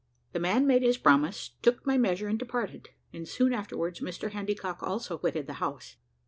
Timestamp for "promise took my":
0.97-1.95